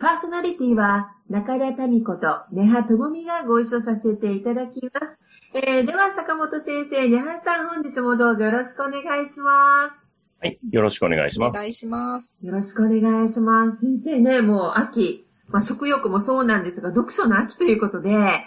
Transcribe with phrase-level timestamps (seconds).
[0.00, 5.18] パーソナリティは中田民子と根葉智美がご一緒させていただきます。
[5.52, 9.94] えー、では、坂本先生、根葉さん、本日もどうぞよろしくお願いします。
[10.40, 11.56] はい、よろしくお願いします。
[11.56, 12.38] お願いします。
[12.42, 13.80] よろしくお願いします。
[13.82, 18.46] 先生ね、もう秋、まあ、食欲もそうなんですが、読書の秋ということで、今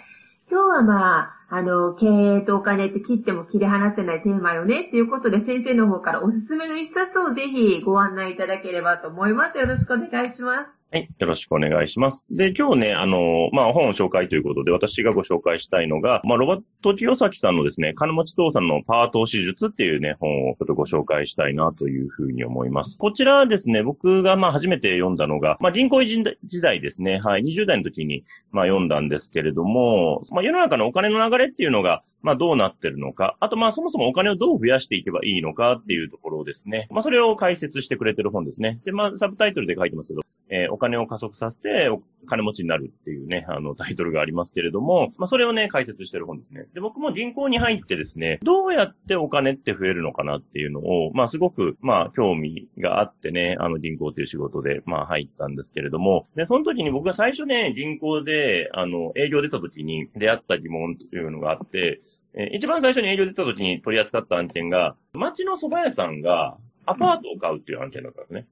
[0.50, 9.58] 日はまあ、あの、経営とお金って切っても切り離せないテーマよねっていうことで、先生の方からおすすめの一冊をぜひご案内いただければと思います。
[9.58, 10.83] よろしくお願いします。
[10.94, 11.08] はい。
[11.18, 12.28] よろしくお願いします。
[12.36, 22.96] で、今日ね、あの、まあ、本を紹介ということで、私がご紹介したいのが、まあ、ロバート清崎さんのですね、金持ち父さんのパート手術っていうね、本をちょっとご紹介したいなというふうに思います。
[22.96, 28.22] こちらですね、僕がま、初めて読んだのが、まあ、人口維持時代ですね、はい、20代の時に、
[28.52, 38.80] ま、読んだんですけれども、まあ、世の中のお金の流れっていうのが、まあどうなってるのか、あとまあそもそもお金をどう増やしていけばいいのかっていうところですね、まあそれを解説してくれてる本ですね。
[38.86, 46.66] で、まあサブタイトルで書いてますけど、えー、お金を加速させてお金持ちになるっていうね、あのタイトルがありますけれども、まあそれをね、解説してる本ですね。
[46.72, 62.00] で、僕も銀行に入ってですね、どうやってお金って増えるのかなっていうのを、まあすごく、まあ興味があってね、あの銀行っていう仕事で、まあ入ったんですけれども、で、その時に僕が最初ね、銀行で、あの、営業出た時に出会った疑問というのがあって、
[62.34, 68.46] えー、一番最初に営業出た時に取り扱った案件が、町の蕎麦屋さんがアパートを買うっていう案件だったんですね。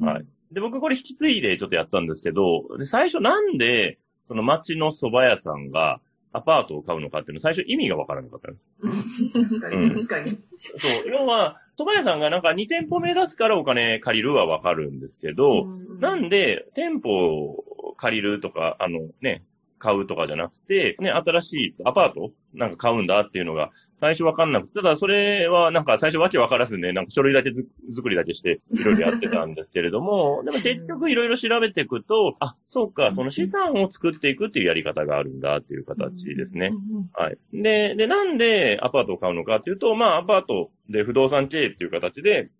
[0.00, 0.26] はい。
[0.52, 6.00] で、僕これ引き継いでちょっとやったんですけど、で最初なんで、その町の蕎麦屋さんが
[6.32, 8.66] アパートを買うのかっていうの最初意味がわからなかったんです。
[9.32, 10.38] 確かに、確かに。
[10.78, 11.10] そう。
[11.10, 15.66] 要は、蕎麦屋さんがなんか2店舗目出すからお金借りるはわかるんですけど、
[16.00, 19.44] なんで店舗を借りるとか、あのね、
[19.82, 23.70] 買うとかじゃなくて、ね、新しいアパートなんか買うんだっていうのが、
[24.00, 27.50] 最初わかんなくて、ただそれはなんか最初わけわからずね、なんか書類だけ
[27.94, 36.70] 作りだけして、いろいろやってたんですけれども、 でも結局いろいろ調べていくと、あ、そうか、その資産を作っていくっていうやり方があるんだっていう形ですね。
[37.14, 37.38] はい。
[37.52, 42.50] で、で、なんでアパートを買うのかっていうと、まあアパートで不動産経営っていう形で、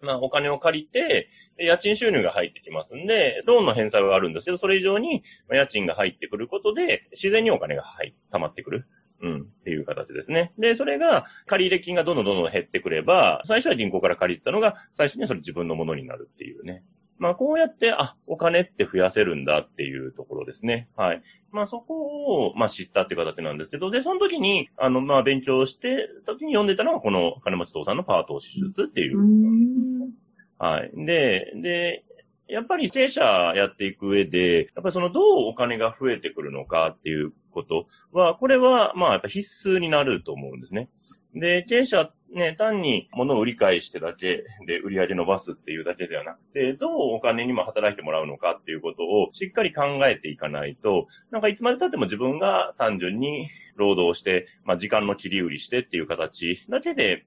[0.00, 1.28] まあ、お金を借りて、
[1.58, 8.86] 家賃収入が入ってきますんで、ローンの返済はあるんですけど、それ以上に家賃が入ってくることで、自然にお金が入、溜まってくる。
[9.20, 10.52] うん、っていう形ですね。
[10.58, 16.84] で、それが、借入金がどんどんどんどん減ってくれば、最初は銀行から借りてたのが、最初にそれ自分のものになるっていうね。
[17.18, 20.88] まあ、こうやって、あ、お金って増やせるんだっていうところですね。
[20.96, 21.22] はい。
[21.50, 29.18] まあ、そこを、まあ、知ったっていう形なんですけど、で、その時に、あの、まあ、勉強して、時に読んでたのが、この金持ち父さんのパート手術っていう。
[29.18, 30.10] う
[30.58, 30.90] はい。
[30.94, 32.04] で、で、
[32.48, 33.22] やっぱり経営者
[33.54, 40.88] やっていく上で、やっぱりそのどうお金が増えてくるのかっていうことは、これはまあやっぱ必須になると思うんですね。
[41.34, 57.24] で、経営者ね、単に物を売り買いしてだけで売り上げ伸ばすっていうだけではなくて、どうお金にも働いてもらうのかっていうことをしっかり考えていかないと、なんかいつまで経っても自分が単純に労働して、まあ時間の切り売りしてっていう形だけで、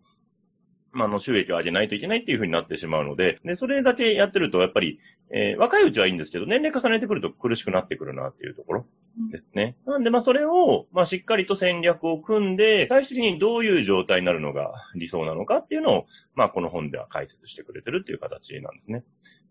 [0.93, 4.99] まあ、の収益を上げないといけないっていう風になってしまうので、で、それだけやってると、やっぱり、
[5.33, 8.85] えー、若いうちはいいんですけど、年齢重ねてくると苦しくなってくるなっていうところ。
[9.31, 9.75] ですね。
[9.85, 16.05] なんで、まあ、それを、まあ、しっかりと戦略を組んで、最終的にどういう状態になるのが理想なのかっていうのを、
[16.35, 19.03] まあ、この本では解説してくれてるっていう形なんですね。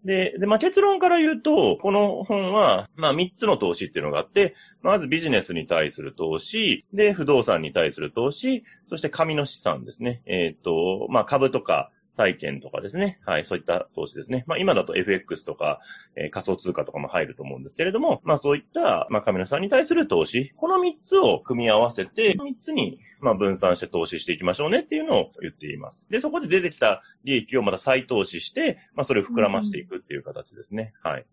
[0.05, 10.23] で、で、まあ、結論から言うと、この本は、まあ、3つの投資っていうのがあって、まずビジネスに対する投資、で、不動産に対する投資、そして紙の資産ですね。
[10.25, 13.19] えっ、ー、と、まあ、株とか、債券とかですね。
[13.25, 14.45] はい、そういった投資ですね。
[14.47, 15.81] まあ今だと FX とか、
[16.17, 26.09] えー、仮想通貨とかも入ると思うんですけれども、まあそういった、まあカメラさんに対する投資、この3つを組み合わせて、3つに、まあ分散して投資していきましょうねっていうのを言っています。
[26.11, 30.93] で、そこで出てきた利益をまた再投資して、まあそれを膨らましていくっていう形ですね。
[31.03, 31.27] はい。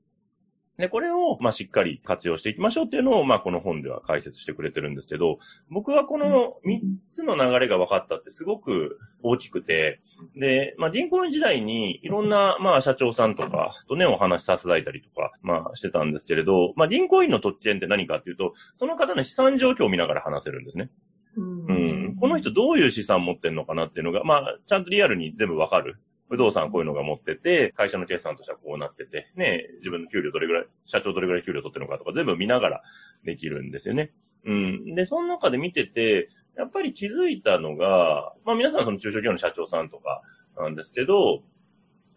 [0.78, 5.40] で、これを、まあ、しっかり活用していきましょうっていうのを、まあ、この本では解説してくれてるんですけど、
[5.72, 6.80] 僕はこの3
[7.12, 10.00] つの流れが分かったってすごく大きくて、
[10.36, 20.92] で、まあ、人口時代にいろんな、まあ、社長さんとかとね、お話しさせていただいたりとか、まあ、してたんですけれど、まあ、銀行員の特権って何かっていうと、その方の資産状況を見ながら話せるんですね。
[21.38, 26.00] うん、この人どういう資産持ってんのかなっていうのが、まあ、ちゃんとリアルに全部わかる。
[26.30, 32.82] 不動産こういうのが持ってて、会社の決算としてはこうなってて、ね、自分の給料どれぐらい、社長どれぐらい給料取ってるのかとか全部見ながら
[33.24, 34.12] できるんですよね。
[34.46, 34.96] うん。
[34.96, 40.22] で、その中で見てて、やっぱり気づいたのが、まあ皆さんその中小企業の社長さんとか
[40.58, 41.44] なんですけど、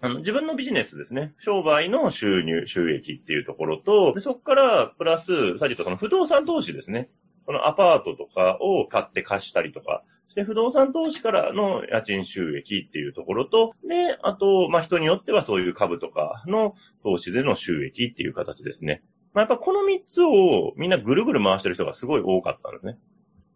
[0.03, 1.35] あの、自分のビジネスですね。
[1.39, 7.11] 商売の収入、収益っていうところと、でそこから、プラス、さっき言ったその不動産投資ですね。
[7.45, 19.03] このアパートとかを買って貸したりとか、そして不動産投資からの家賃収益っていうところと、で、あと、まあ、人によってはそういう株とかの投資での収益っていう形ですね。
[19.35, 22.99] まあ、やっぱこの3つをみんなぐるぐる回してる人がすごい多かったんですね。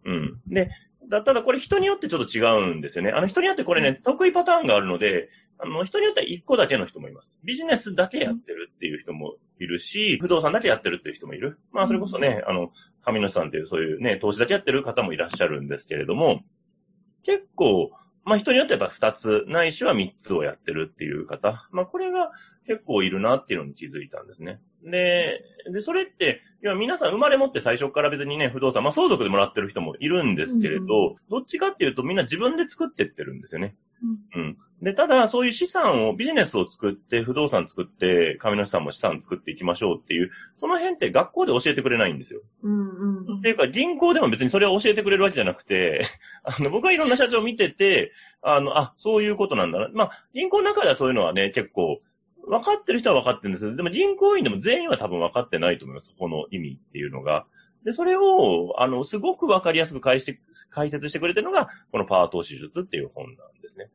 [0.03, 0.41] うん。
[0.47, 0.69] で、
[1.09, 2.41] だただこれ人によってちょっと違
[2.71, 3.11] うんですよね。
[3.11, 7.39] あの人によってこれね、得意パターンがあるので、あの人によっては1個だけの人もいます。
[7.45, 11.57] ビジネスだけやってるっていう人もいるし、不動産だけやってるっていう人もいる。
[11.71, 12.71] まあそれこそね、あの、
[13.05, 16.41] 上野さんっていうそういうね、投資だけやってる方もいらっしゃるんですけれども、
[17.25, 17.91] 結構、
[18.23, 21.67] まあ人によってはやっぱ2つ、ないしは3つをやってるっていう方。
[21.71, 22.31] まあこれが
[22.67, 24.59] 結構いるなっていうのに気づいたんですね。
[24.83, 25.41] で、
[25.71, 33.75] で、それって、いや、皆さん生まれ持って最初から別にね、不動産、まあ相続でもらってる人もいるんですけれど、うん、どっちかっていうとみんな自分で作ってってるんですよね。
[34.35, 34.57] うん。
[34.81, 42.41] で、ただ、そういう資産を、ビジネスを作って、不動産作って、紙の資産も資産作っていきましょうっていう、その辺って学校で教えてくれないんですよ。
[42.61, 42.89] うん
[43.27, 43.39] うん。
[43.39, 46.01] っていうか、銀行でも別にそれを教えてくれるわけじゃなくて、
[46.43, 48.11] あの、僕はいろんな社長を見てて、
[48.41, 49.89] あの、あ、そういうことなんだな。
[49.93, 52.01] まあ、銀行の中ではそういうのはね、結構、
[52.47, 56.15] 分かってる人は分かってるんですけど、でも人行員でも全員は多分分かってないと思います。
[56.19, 57.45] この意味っていうのが。
[57.85, 63.89] で、それを、あの、すごく分かりやすく解説してくれてるのが、このパワー投資術っていう本なんですね。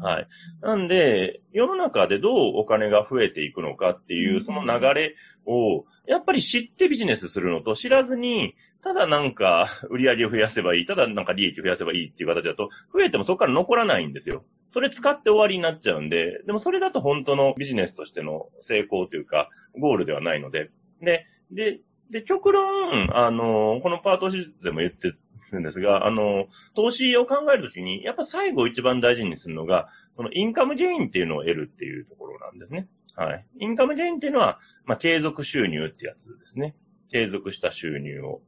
[0.00, 0.28] はい。
[0.60, 5.14] なんで、世の中でどうお金が増えていくのかっていう、その流れ
[5.46, 14.44] を、やっぱり知ってビジネスするのと知らずに、ただなんか、売り上げを増やせばいい、ただなんか利益を増やせばいいっていう形だと、増えてもそこから残らないんですよ。
[14.70, 20.70] それ使って終わりになっちゃうんで、でもそれだと本当のビジネスとしての成功というか、ゴールではないので、
[21.00, 25.12] で、で、で、極論、あの、このパート手術でも言って
[25.52, 32.88] るんですが、あの、投資を考えるときに、やっぱ最後一番大事にするのが、そのインカムゲインっていうのを得るっていうところなんですね。
[33.14, 33.46] はい。
[33.60, 36.74] インカムゲインっていうのは、まあ、継続収入ってやつですね。
[37.10, 38.40] 継続した収入を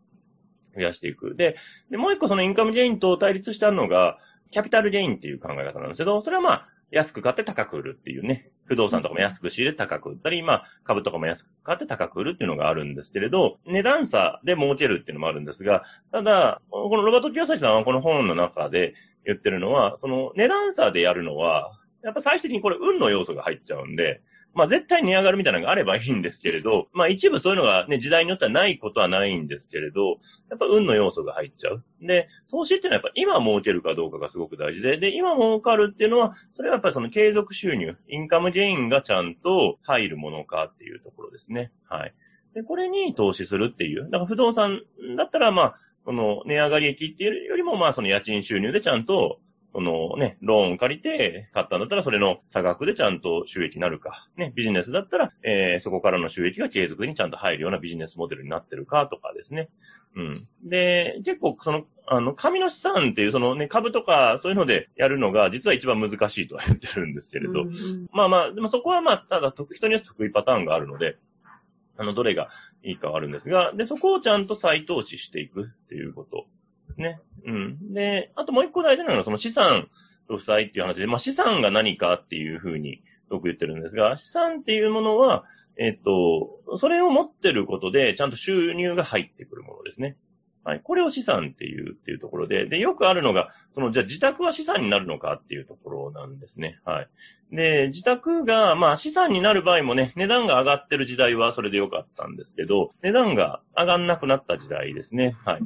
[0.75, 1.35] 増やしていく。
[1.35, 1.57] で、
[1.91, 4.19] でもう一個そのインカムゲインと対立してあるのが、
[4.51, 8.51] キャピタルゲインっていう考え方なんですけど、それはまあ、安く買って高く売るっていうね。
[8.71, 15.83] 不動産とかも安く仕入れ高く売ったり、まあ、株とかも安く買って高く売るっていうのがあるんですけれど、値段差で儲けるっていうのもあるんですが、
[16.13, 18.95] ただ、このロバート・キヨサチさんはこの本の中で
[19.27, 21.73] 言ってるのは、その値段差でやるのは、
[22.05, 24.21] やっぱ最終的にこれ運の要素が入っちゃうんで、
[24.55, 30.19] まあ絶対値上がるみたいなのがあればいいんですけれど、まあ一部そういうのがね、時代によってはないことはないんですけれど、
[30.49, 31.85] やっぱ運の要素が入っちゃう。
[32.01, 41.73] で、投資っていうのはやっぱ今儲けるかどうかがすごく大事で、で、今儲かるっていうのは、それはやっぱりその継続収入、インカムゲインがちゃんと入るものかっていうところですね。
[41.89, 42.15] はい。
[42.55, 44.05] で、これに投資するっていう。
[44.05, 44.81] だから不動産
[45.17, 49.39] だったらまあ、この値上がり益っていうよりもまあその家賃収入でちゃんと
[49.73, 54.29] そのね、ローン借りて買ったんだったら、それの差額でちゃんと収益になるか。
[54.37, 59.69] ね、ビジネスだったら、えー、そこからの収益が継続にちゃんと入るようなビジネスモデルになってるかとかですね。
[60.17, 60.49] うん。
[60.65, 67.63] で、結構、その、あの、紙の資産っていう、そのね、株とか、そういうのでやるのが、実は一番難しいとは言ってるんですけれど。
[67.63, 71.17] うんうん、まあまあ、でもそこはまあ、ただ、人によって得意パターンがあるので、
[71.97, 72.49] あの、どれが
[72.83, 76.47] いいかはあるんですが、で、そこをちゃんと再投資していくっていうこと
[76.91, 77.21] ですね。
[77.47, 77.93] うん。
[77.93, 79.89] で、あともう一個大事なのは、その資産
[80.29, 85.45] と負債っていう話で、まあ資産が何かっていうふうによく言ってるんですが、資産っていうものは、
[85.79, 90.17] えっと、それを持ってることで、ちゃんと収入が入ってくるものですね。
[90.63, 90.81] はい。
[90.83, 96.81] これを資産っていう、っていうところで、で、よくあるのが、その、じゃあ自宅は資産になるのかっていうところなんですね。
[96.85, 97.09] はい。
[97.51, 105.35] で、自宅が、まあ資産になる場合もね、値段が上がってる時代はそれでよかったんですけど、値段が上がんなくなった時代ですね。
[105.47, 105.61] はい。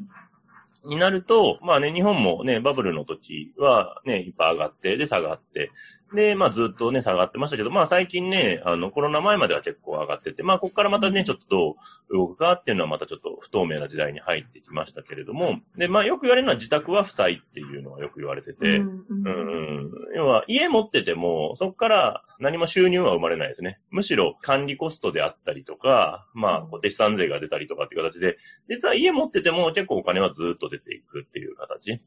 [0.85, 5.71] になると、まあね、日本もね、バブルの時はね、いっぱい上がって、で、下がって、
[6.15, 11.71] で、まあずっとね、下がってましたけど、まあ最近ね、あの、コロナ前までは結構上がってて、まあここからまたね、ちょっとど
[12.11, 23.81] う動くかっていうのはまたちょっと不透明な時代に入ってきましたけれども、で、まあよく言われるのは自宅は負債っていうのはよく言われてて、うん、うん、要は家持ってても、そこから何も収入は生まれないですね。
[23.91, 28.37] むしろ管理コストであったりとか、まあ、デッサン税が出たりとかっていう形で、
[28.69, 32.01] 実は家持ってても結構お金はずっと出ていくっていう形。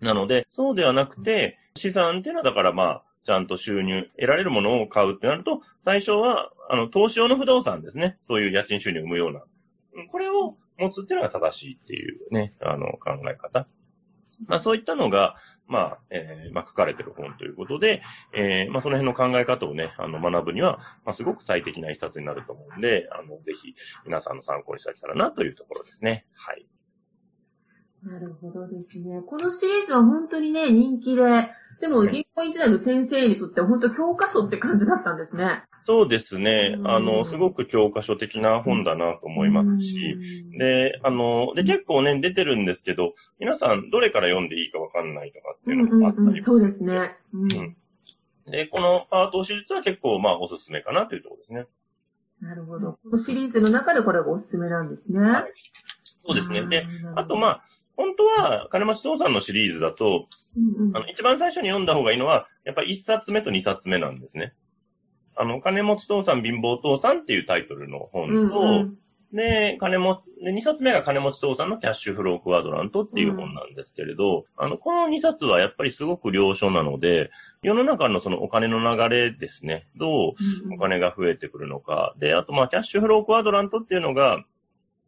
[0.00, 8.18] なので、そうではなくて、資産っていうのはだからまあ、ちゃんと収入、得られるものを買うってなると、最初は、あの、投資用の不動産ですね。
[8.22, 9.42] そういう家賃収入を生むような。
[10.10, 13.66] これを持つっていうのが正しいっていうね、あの、考え方。
[14.46, 15.36] まあそういったのが、
[15.66, 18.02] まあ、えー、まあ書かれてる本ということで、
[18.34, 23.74] えー、まあその辺の考え方をね、あの学ぶには、まあすごく最適な一冊になると思うんで、あの、ぜひ
[24.04, 26.26] 皆さんの参考にしていただけたらなというところですね。
[26.34, 26.66] はい。
[28.06, 29.20] なるほどですね。
[29.26, 31.22] このシリーズは本当にね、人気で、
[31.80, 35.64] でも、銀行一代の先生にとっては本当教科書って感じだったんですね。
[35.86, 36.78] そうですね。
[36.84, 40.16] あの、すごく教科書的な本だなと思いますし、
[40.58, 47.16] で、あの、で、結構ね、出てるんですけど、皆さんどれから読んでいいかわかんないとかっていうのもあったり、うんうんうん、そうですね。
[47.34, 47.76] うん。
[48.50, 51.66] で、このパート手術は結構、まあ、おすすめかなというところですね。
[52.40, 52.98] なるほど。
[53.02, 55.18] このシリーズの中でこれがおすすめなんですね。
[55.20, 55.52] はい。
[56.26, 56.66] そうですね。
[56.66, 57.64] で、あと、まあ、
[57.96, 60.26] 本当は、金町父さんのシリーズだと、
[60.56, 64.52] うんうん、あの、一番最初に読んだ方がいいのは、やっぱり一冊目と二冊目なんですね。
[65.36, 68.98] あの、金持ち父さん貧乏父さんっていうタイトルの本と、うんうん、
[69.32, 77.30] で、金持で、二冊目が金持ち父さんのキャッシュフロークワドラントっていう本なんですけれど、うん、あの、この二冊はやっぱりすごく良書なので、
[77.62, 80.34] 世の中のそのお金の流れですね、どう
[80.74, 84.44] お金が増えてくるのか、で、あとまあ、キャッシュフロークワドラントっていうのが、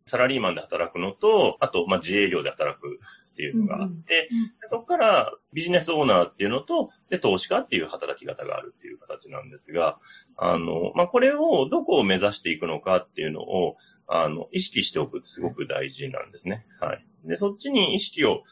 [0.09, 2.99] サラリーマンで働くのと、あと、まあ、自営業で働く
[3.33, 9.99] っていうのがあって、うんうん、そこからビジネスオーナーっていうのと、で、投資家っていう働き方があるっていう形なんですが、
[10.37, 16.67] あの、まあ、これをどこを目指していくのかっていうのを、あの、意識しておくってすごく大事なんですね。
[16.81, 17.05] はい。
[17.25, 18.43] で、そっちに意識を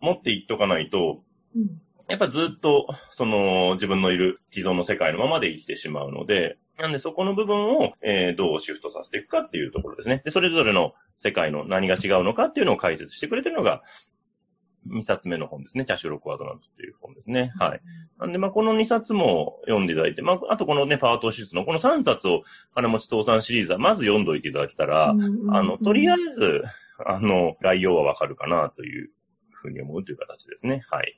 [0.00, 1.22] 持っていっとかないと、
[1.54, 10.22] うんやっぱずっと、その、自分のいる既存の世界のままで生きてしまうので、なんでそこの部分を、えー、どうシフトさせていくかっていうところですね。
[10.24, 13.82] で、それぞれの世界の何が違うのかっていうのを解説してくれてるのが、
[14.88, 15.84] 2冊目の本ですね。
[15.84, 17.52] キャッシュロックワードなんていう本ですね。
[17.58, 17.80] はい。
[18.20, 22.42] なんで、まあ、この2冊も読んでいただいて、まあ、あとこのね、パワー投資術のこの3冊を
[22.74, 26.62] 金持ち倒産シリーズはまず読んどいていただけたら、あの、とりあえず、
[27.04, 29.10] あの、概要はわかるかなという
[29.50, 30.84] ふうに思うという形ですね。
[30.90, 31.16] はい。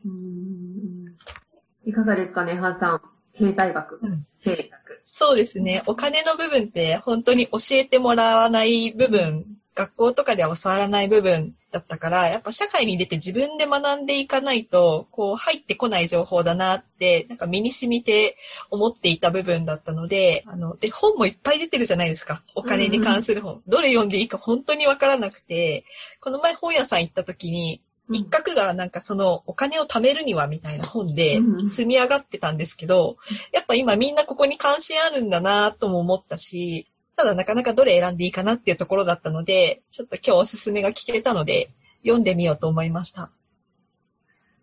[1.86, 3.00] いかがですかね、ハンさん。
[3.38, 4.00] 経済学。
[4.42, 4.87] 経済学。
[5.10, 5.82] そうですね。
[5.86, 18.36] お金の部分って本当に教えてもらわない部分、学校とかでは教わらない部分だったから、やっぱ社会に出て自分で学んでいかないと、こう入ってこない情報だなって、なんか身に染みて
[18.70, 22.42] 思っていた部分だったので、あの、で、本もいっぱい出てるじゃないですか。
[22.54, 23.54] お金に関する本。
[23.54, 25.84] うんどれ読んでいいか本当にわからなくて、
[26.20, 33.16] この前本屋さん行った時に、一角がなんかそのお金を貯めるにはみたいな本で積み上がってたんですけど、
[33.52, 41.70] やっぱ今みんなここに関心あるんだなとも思ったし、ただなかなかどれ選んでいいかなっていうところだったので、ちょっと今日おすすめが聞けたので、
[42.02, 43.30] 読んでみようと思いました。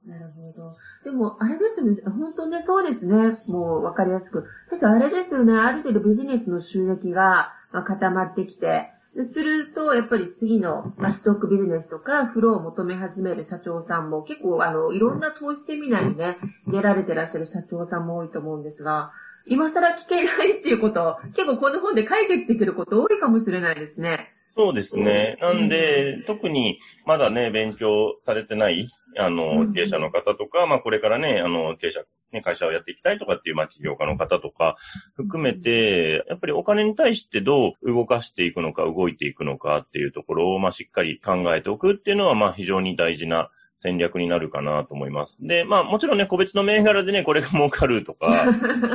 [0.07, 0.75] なるほど。
[1.03, 3.13] でも、あれですね、本当ね、そうですね。
[3.49, 4.45] もう分かりやすく。
[4.69, 8.91] 確かあれですよね、ある程度ビジネスの収益が固まってきて、
[9.23, 19.13] すると、やっぱり次の、まあ、ストックビジネスとか、フローを求め始める社長さんも、結構、あの、いろんな投資セミナーにね、出られてらっしゃる社長さんも多いと思うんですが、
[19.47, 24.33] 今更聞けないっていうこと、結構この本で書いてきること多いかもしれないですね。
[24.57, 25.37] そうですね。
[25.41, 28.87] なんで、特にまだね、勉強されてない、
[29.19, 32.03] あの、経営者の方とか、まあこれからね、あの、経営者、
[32.35, 34.75] ね、会社をやっていきたいとかっていう、まあ起業家の方とか
[35.15, 45.45] 含めて、やっぱりお金に対してどう動かしていくのか、動いていくのかっていうところを、まあしっかり考えておくっていうのは、まあ非常に大事な戦略になるかなと思います。
[45.45, 48.47] で、まあもちろんね、個別の銘柄でね、これが儲かるとか、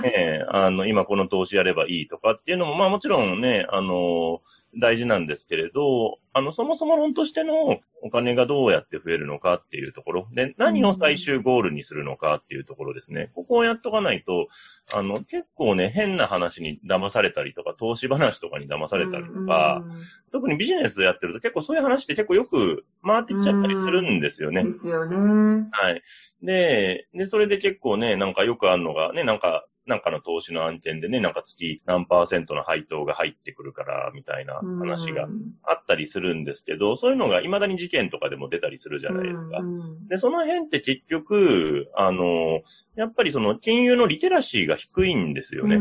[0.05, 4.41] え ー、あの、今この投資やればいいとかっていうのも、まあもちろんね、あの、
[4.79, 13.29] 大事なんですけれど、あの、そもそも論としてのお金がどうやって増えるのかっていうところ、で、何を最終ゴールにするのかっていうところですね。
[13.35, 14.49] ここをやっとかないと、
[14.95, 19.83] あの、結構ね、変な話に騙されたりとか、投資話とかに騙されたりとか、
[20.31, 24.63] 特にビジネスやってると結構そういう話って結構よく回ってきちゃったりするんですよね。
[24.63, 25.69] ですよね。
[25.73, 26.03] はい。
[26.43, 35.27] で、で、それで結構ね、なんかよくあるのが、ね、なんか、なんかの投資の案件でね、なんか月何パーセントの配当が入ってくるから、みたいな話が
[35.65, 39.61] あったりするんですけど、そういうのが未だに事件とかでも出たりするじゃないですか。
[40.09, 42.61] で、その辺って結局、あの、
[42.95, 45.77] やっぱりその金融のリテラシーが低いんですよね。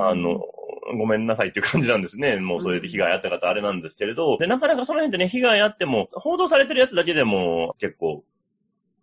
[0.00, 0.40] あの、
[0.98, 2.36] ごめんなさいっていう感じなんですね。
[2.36, 8.24] もうそれで被害あった方あれなんですけれど、で、なかなかその辺でね、被害あっても、報道されてるやつだけでも結構、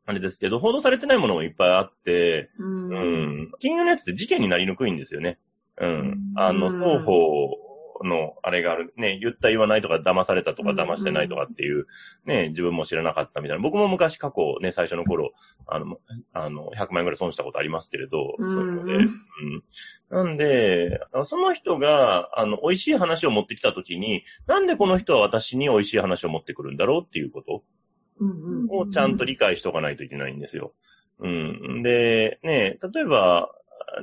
[0.05, 2.99] あれですけど、報道されてないものもいっぱいあって、うん、う
[3.45, 5.37] ん、金融のやつって事件になりにくいんですよね。
[5.77, 6.33] うん。
[6.35, 7.71] あの、双方
[8.03, 8.93] のあれがある。
[8.97, 11.87] ね、言った言わないとか騙されたとか騙してないとかっていう、
[12.25, 13.63] ね、自分も知らなかったみたいな。
[13.63, 15.31] 僕も昔過去ね、最初の頃、
[15.67, 15.97] あの、
[16.33, 18.93] あの、100万円ぐらい損したことありますけれど、そういうので。
[18.93, 19.09] うん。
[20.09, 27.63] なんで、その人が、あの、美味しい話を持ってきたときに、なんでこの人は私に美味しい話を持ってくるんだろうっていうこと
[28.69, 30.73] をちゃんと理解しておかないといけないんですよ。
[31.19, 31.83] うん。
[31.83, 33.49] で、ね、例えば、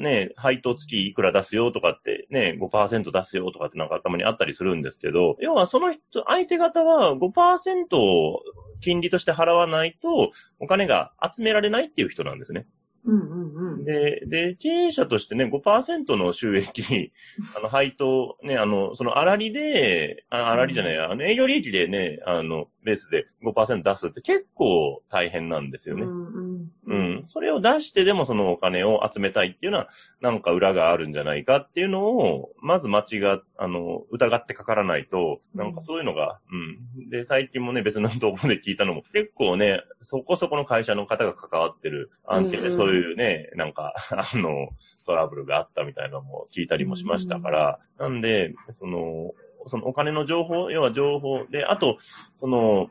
[0.01, 8.43] ね、配当付きいくら出すよとかってね、5%出すよとかってなんか頭にあったりするんですけど、要はその人、相手方は5%を
[8.81, 12.67] 金利として払わないとお金が集められないっていう人なんですね。
[13.09, 13.35] うんう
[13.71, 13.85] んうん。
[13.85, 17.13] で、で、経営者としてね、5%の収益、
[17.57, 26.03] あの、配当、ね、あの、その、粗利で、あ、粗利じゃない、あの、営業利益でね、あの、ベースで5%出すって結構大変なんですよね。
[26.03, 26.38] うん、うん、
[26.87, 27.27] うん。
[27.29, 29.89] それを出してでもそのお金を集めたいっていうのは、
[30.21, 37.11] なんか裏があるんじゃないかっていうのを、まず間違あの、疑ってかからないと、なんかそういうのが、うん。
[37.11, 44.69] で、最近もね、別のところで聞いたのも、結構ね、そこそこの会社の方が関わってる案件で、そういうね、なんか、 あの、
[45.07, 49.33] トラブルがあったみたいなのも聞いたりもしましたから、なんで、その、
[49.67, 51.99] そのお金の情報、要は情報で、あと、
[52.37, 52.91] その、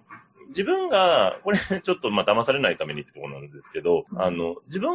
[0.49, 4.91] 自分が、これ ちょっとまあ騙されないためにってところなんですけど、あの、自分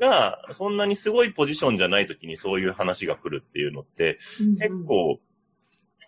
[0.00, 4.18] がそんなにすごいポジションじゃない時にそういう話が来るっていうのって、
[4.58, 5.20] 結構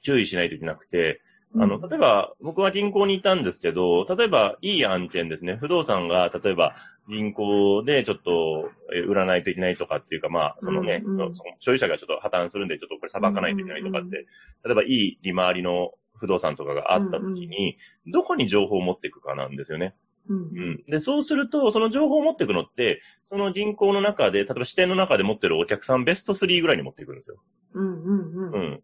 [0.03, 1.21] 注意しないといけなくて、
[1.57, 5.57] あの、例えば、僕は銀行にいたんですけど、例えば、いい案件ですね。
[5.57, 6.77] 不動産が、例えば、
[7.09, 8.71] 銀行でちょっと、
[9.09, 14.27] 売らないといけないとかっていうか、まあ、そのね、うんうん、その所有者がちょっと破綻するんで、ちょっとこれ裁かないといけないとかって、
[14.65, 19.95] 例えば、いい利回りの不動産とかがあった時に、どこに情報を持っていくかなんですよね。
[20.29, 20.85] うん、うん。
[20.89, 27.43] で、そうすると、その情報を持っていくのって、その銀行の中で、例えば支店の中で持ってるお客さんベスト3ぐらいに持っていくんですよ。
[27.73, 28.53] うんうんうん。
[28.53, 28.83] うん。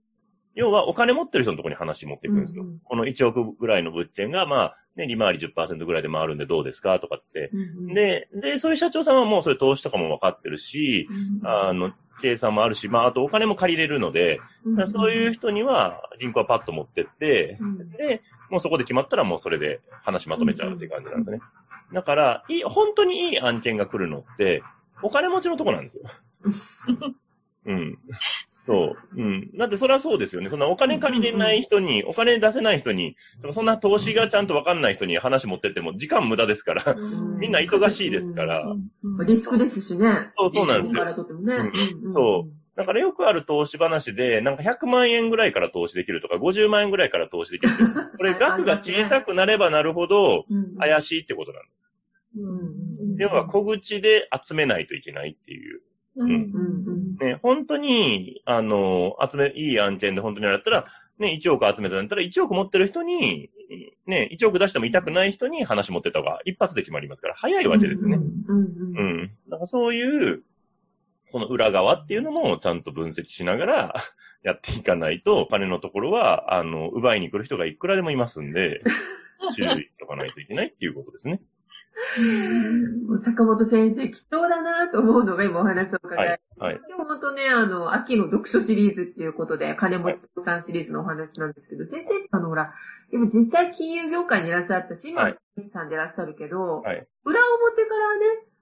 [0.56, 2.62] 要はお金持ってる人のところに話持っていくんですよ。
[2.62, 7.94] うんうん、この1億ぐらいの物件が、まあ、ね、利回り10%ぐらいで回るんでどうですかとかって、うんうん。
[7.94, 11.06] で、で、そういう社長さんはもうそれ投資とかも分かってるし、
[11.42, 21.40] うん、あの、計算もあるし、まあ、あとお金も借りれるので、うんうん、そういう人には銀行はパッと持ってって、うん、で、もうそこで決まったらもうそれで話まとめちゃうっていう感じなんですね。
[21.92, 24.62] だから、いい、本当にいい案件が来るのって、
[25.02, 26.02] お金持ちのとこなんですよ。
[27.66, 27.98] うん。
[28.66, 29.22] そう。
[29.22, 29.50] うん。
[29.56, 30.50] だってそれはそうですよね。
[30.50, 33.16] そんなお金借りれない人に、お金出せない人に、
[33.52, 36.96] そんな投資がちゃんとわかんない人に話持ってっても時間無駄ですから、
[37.38, 38.74] みんな忙しいですから。
[39.26, 40.32] リスクですしね。
[40.36, 41.04] そうそうなんですよ。
[42.14, 42.52] そう。
[42.76, 47.72] だからよくある投資話で、なんか100万円ぐらいから投資できるとか、50万円ぐらいから投資できる。
[48.18, 50.44] これ額が小さくなればなるほど、
[50.78, 51.90] 怪しいってことなんです。
[53.18, 55.80] 要は小口で集めないといけないっていう。
[56.16, 57.16] うん。
[57.18, 60.86] ね、本当に、あの、集め、いい案件で本当にやったら、
[61.18, 63.50] ね、1億集めたんだったら、1億持ってる人に、
[64.06, 68.18] ね、1億出しても痛くない人に話持ってた方が一発で決まりますから、早いわけですよね。
[68.48, 68.58] うん。
[68.58, 69.30] うん。
[69.48, 70.42] だからそういう、
[71.32, 73.94] この裏側っていうのもちゃんと分析しながら
[74.42, 78.82] やっていかないと、お金のところは、あの、奪いに来る人がいくらでもいますんで、
[79.56, 81.40] 注意しとかないといけないっていうことですね。
[83.24, 86.28] 坂本先生、貴重だなと思うのが今お話を伺い。
[86.28, 86.40] はい。
[86.58, 86.80] はい。
[86.88, 92.74] 今日本当ね、あの、秋の読書シリーズっていうことで、金持ちさんシリーズのお話なんですけど、はい、先生、あの、ほら、
[93.10, 95.36] でも実際金融業界にいらっしゃったし、今、はい、
[95.72, 97.96] さんでいらっしゃるけど、はい、裏表か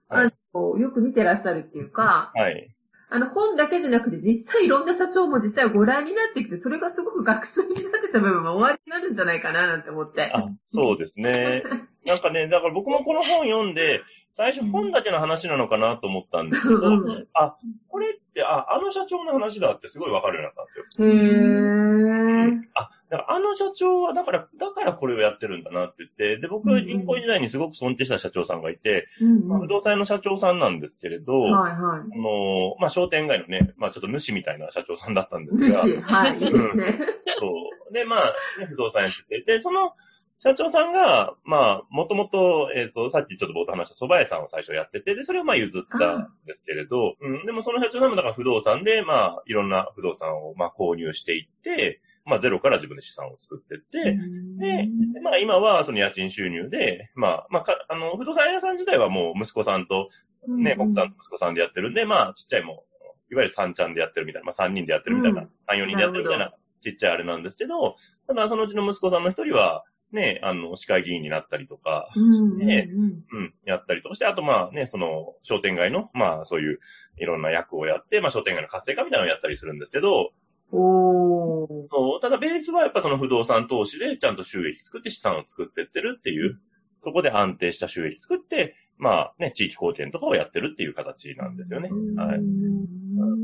[0.09, 2.74] らね、あの、よく見てらっしゃるっていうか、はい。
[3.09, 10.31] あの、本だけじゃなくて、実際いろんな社長も実際ご覧になってきて、それがすごく学習になってた部分も終わりになるんじゃないかな、なんて思って。
[10.33, 11.63] あ、そうですね。
[12.05, 17.55] なんかね、だから僕もこの本読んで、最初本だけの話なのかなと思ったんですけど、うん、あ、
[17.87, 21.07] これって、あ、あの社長の話だってすごいわかるようになったんですよ。
[21.07, 22.61] へー。
[22.73, 31.99] あ、だからあの社長は、だから、だからこれをやってるんだなって言って、で、僕は銀行時代にすごく尊敬した社長さんがいて、うんまあ、不動産の社長さんなんですけれど、はいはい。
[31.99, 35.81] あの、まあ、商店街のね、まあ、ちょっと主みたいな社長さんだったんですが。
[35.85, 36.99] 主はい、いいですね。
[37.39, 37.47] そ
[37.91, 37.93] う。
[37.93, 39.93] で、まあ、ね、不動産やってて、で、その、
[40.39, 54.17] 社長さんが、まあ、もともと、えっ、と、さっきちょっと冒頭話した蕎麦屋さんを最初やってて、で、それをまあ譲ったんですけれど、うん、でもその社長さんもだから不動産で、まあ、いろんな不動産をまあ購入していって、まあ、ゼロから自分で資産を作ってって、
[54.57, 54.89] で、
[55.21, 60.09] まあ、今はその家賃収入で、まあ、まあ、か、あの、不動産屋さん自体はもう息子さんと、
[60.47, 62.83] ね、奥さんと息子さんでやってるんで、まあ、ちっちゃいも
[63.29, 67.95] う、いわゆる3ちゃんでやってるみたいな、まあ、3人でやってるみたいな、うん、3、4人でやってるみたいな、ちっちゃいあれなんですけど、
[68.27, 72.09] ただそのうちの息子さんの一人は、ね、あの、市会議員になったりとか、
[72.57, 72.89] ね、
[73.33, 76.79] うん、やったりとかして、あとまあね、その、商店街の、まあそういう、
[77.17, 80.31] いろんな役をやって、まあ商店街の活性化みたいなのをやったりするんですけど、
[80.71, 82.21] おそう。
[82.21, 86.59] ただベースはやっぱその不動産投資でちゃんと収益作って資産を作ってってるっていう、
[87.03, 91.89] そこで安定した収益作って、まあね、地域貢献とかをやってるっていう形なんですよね。
[92.17, 92.39] はい。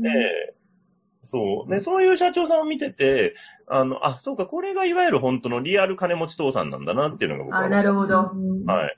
[0.02, 0.54] で、
[1.24, 1.70] そう。
[1.70, 3.36] ね、そういう社長さんを見てて、
[3.68, 7.64] あの、あ、そうか、これがいわゆる本当のリアル金持ち父さんなんだなっていうのが僕は。
[7.64, 8.16] あ、なるほど。
[8.16, 8.96] はい。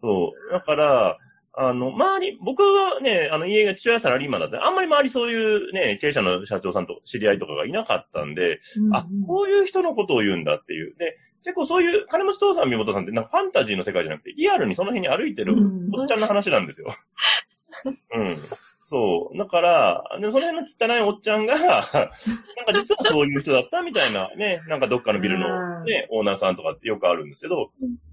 [0.00, 0.52] そう。
[0.52, 1.18] だから、
[1.58, 10.94] あの、周り、僕はね、あの、家が父親サラリーマンだって、あんまり周りそういうね、経営者の社長さんと知り合いとかがいなかったんで、うんうん、あ、こういう人のことを言うんだっていう。
[10.98, 15.54] で、結構そういう金持ち父さん、身元さんって、なんかファンタジーの世界じゃなくて、リアルにその辺に歩いてる
[15.94, 16.94] おっちゃんの話なんですよ。
[18.14, 18.36] うん。
[18.90, 19.38] そう。
[19.38, 22.12] だから、でその辺の汚いおっちゃんが、 なんか
[22.74, 27.72] 実はそういう人だったみたいなね、なんかどっかのビルのね、オーナーさんとかってよくあるんですけど、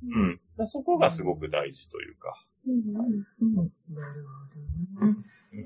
[0.09, 0.39] うん。
[0.65, 2.33] そこがすごく大事というか。
[2.65, 3.45] なるほ
[5.01, 5.17] どね。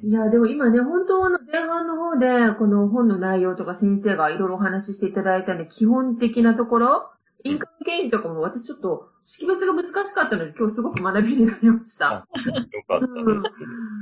[0.04, 7.12] いや、でも今ね、本当の前半の方で、この本の内容とか先生がいろいろお話ししていただいたね、基本的なところ、
[7.44, 12.06] インカムゲインとかも私ちょっと識別が難しかったので、今日すごく学びになりました。
[12.06, 13.44] よかった、うん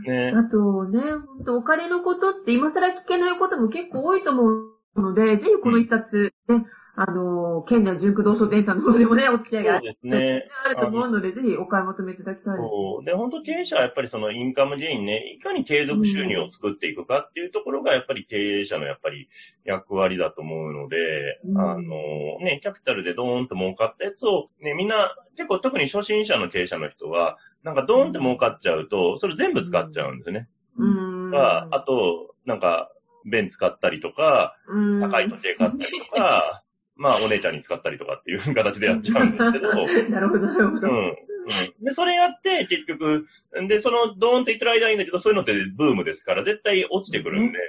[0.08, 0.34] ね。
[0.36, 4.44] あとね、本当お金のことって今更聞けないことも結構多いと思
[4.96, 6.66] うので、ぜひこの一冊、ね、
[6.98, 12.70] あの、県内純駆動書店さんの方でもね、お付き合いがある,、ね、あると思うので、ぜひお買い求めいただきたいです。
[12.70, 13.06] そう。
[13.06, 19.28] で、本当経営者はやっぱりそのインカムゲインね、いかに継続収入を作っていくかっていうところが、やっぱり経営者のやっぱり
[19.66, 20.98] 役割だと思うので、
[21.44, 21.82] うん、あの、
[22.40, 30.48] ね、キャピタルでドーンと儲かったやつを、ね、みんな、結構特に初心者の経営者の人は、なんかドーンって儲かっちゃうと、それ全部使っちゃうんですね。
[30.78, 31.36] うん。
[31.36, 32.90] あと、なんか、
[33.26, 36.64] 弁使ったりとか、高い時計買ったりとか、
[36.98, 39.74] まあ、お姉ちゃんに使ったりとかっていう形でやっちゃうんですけど。
[40.10, 40.88] なるほど、なるほど。
[40.88, 41.08] うん。
[41.08, 41.16] うん。
[41.84, 43.26] で、それやって、結局、
[43.68, 47.60] で、その、ドーンって言ってる間いいんだけど、そういうのってブームですから、絶対落ちてくるんで。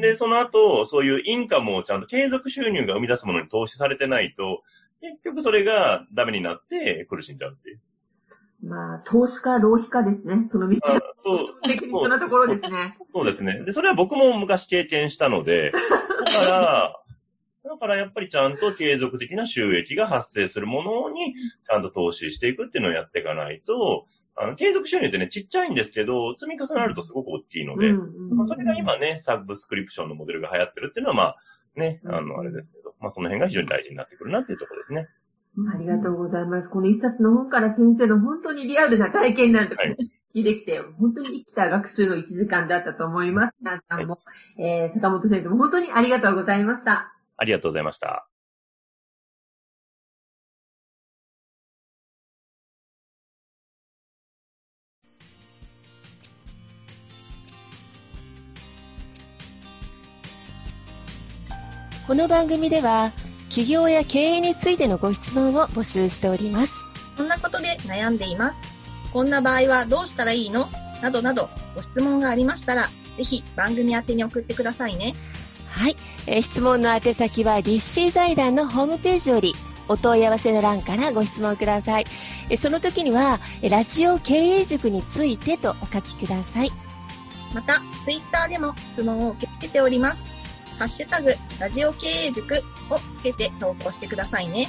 [0.00, 4.62] で、その後、そういうインカムをちゃんと継続収入が生み出すものに投資されてないと、
[5.00, 7.80] 結局それがダメになって苦しんじゃうっていう。
[8.64, 10.46] まあ、投資家、浪費家ですね。
[10.48, 11.00] その道は。
[11.24, 12.08] そう。
[12.08, 12.96] なところですね。
[13.12, 13.62] そうですね。
[13.64, 15.70] で、それは僕も昔経験したので、
[16.26, 17.00] だから、
[17.68, 31.36] だからやっぱりちゃんと継続的な収益が発生するものに、ちゃんと投資していくっていうのをやっていかないと、あの、継続収入ってね、ちっちゃいんですけど、積み重なるとすごく大きいので、まあ、それが今ね、サブスクリプションのモデルが流行ってるっていうのは、まあ、
[31.76, 35.08] ね、あの、あれですけど、まあ、その辺が非常に大事になってくるなっていうところですね。
[35.74, 36.68] ありがとうございます。
[36.68, 39.96] この一冊の本から先生の本当にリアルな体験なんて、はい、
[40.34, 43.56] 聞いてきて、本当に生きた学習の1時間だったと思います。
[43.60, 47.17] 皆さんも、はい、えー、坂本先生も本当にありがとうございました。
[47.38, 48.28] ありがとうございました。
[62.08, 63.12] この番組では
[63.50, 66.72] 企業や経営についてのご質問を募集しております。
[67.16, 68.62] こんなことで悩んでいます。
[69.12, 70.68] こんな場合はどうしたらいいの？
[71.02, 72.84] などなどご質問がありましたら、
[73.18, 75.14] ぜひ番組宛に送ってくださいね。
[75.68, 79.54] はい、えー、質問の宛先は立志財団のホームページより
[79.88, 82.04] お問い合わせの欄からご質問ください。
[82.50, 86.70] えその時には、ラジオ経営塾についてとお書きください。
[87.54, 90.24] また、ツイッターでも質問を受け付けております。
[90.78, 94.68] ハッシュタグ、ラジオ経営塾をつけて投稿してくださいね。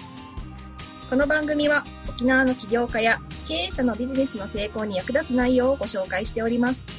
[1.09, 6.98] この番組は沖縄の起業家や経営者のビジネスの成功に役立つ内容をご紹介しております。